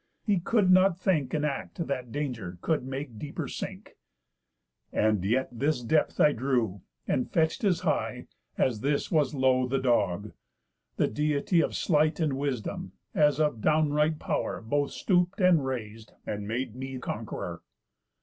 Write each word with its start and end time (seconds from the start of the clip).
He 0.25 0.39
could 0.39 0.71
not 0.71 0.97
think 0.97 1.31
An 1.31 1.45
act 1.45 1.85
that 1.85 2.11
danger 2.11 2.57
could 2.61 2.83
make 2.83 3.19
deeper 3.19 3.47
sink. 3.47 3.97
And 4.91 5.23
yet 5.23 5.49
this 5.51 5.79
depth 5.83 6.19
I 6.19 6.31
drew, 6.31 6.81
and 7.07 7.29
fetch'd 7.29 7.63
as 7.65 7.81
high, 7.81 8.25
As 8.57 8.81
this 8.81 9.11
was 9.11 9.35
low, 9.35 9.67
the 9.67 9.77
dog. 9.77 10.31
The 10.97 11.07
Deity 11.07 11.61
Of 11.61 11.75
sleight 11.75 12.19
and 12.19 12.33
wisdom, 12.33 12.93
as 13.13 13.39
of 13.39 13.61
downright 13.61 14.17
pow'r, 14.17 14.59
Both 14.63 14.89
stoop'd, 14.89 15.39
and 15.39 15.63
rais'd, 15.63 16.13
and 16.25 16.47
made 16.47 16.75
me 16.75 16.97
conqueror. 16.97 17.61